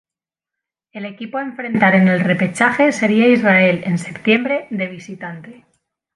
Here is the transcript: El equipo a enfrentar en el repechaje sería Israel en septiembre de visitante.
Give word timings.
El 0.93 1.05
equipo 1.05 1.37
a 1.37 1.43
enfrentar 1.43 1.93
en 1.93 2.07
el 2.07 2.21
repechaje 2.21 2.91
sería 2.91 3.27
Israel 3.29 3.83
en 3.85 3.99
septiembre 3.99 4.65
de 4.71 4.87
visitante. 4.87 5.63